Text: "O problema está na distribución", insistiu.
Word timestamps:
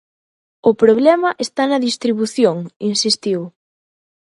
"O 0.69 0.71
problema 0.81 1.29
está 1.45 1.63
na 1.67 1.83
distribución", 1.87 2.57
insistiu. 2.91 3.41